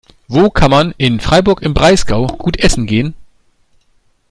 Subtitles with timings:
[0.27, 3.13] Wo kann man in Freiburg im Breisgau gut essen gehen?